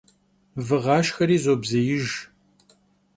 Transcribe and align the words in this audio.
Vığaşşxeri 0.65 1.37
zobzêijj. 1.43 2.07